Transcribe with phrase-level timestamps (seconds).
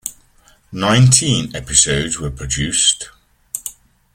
[0.71, 3.11] Nineteen episodes were produced.